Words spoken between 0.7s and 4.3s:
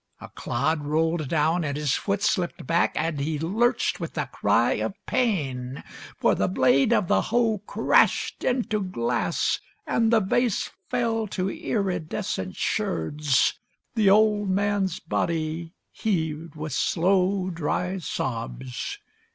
rolled down, and his foot slipped back, And he lurched with a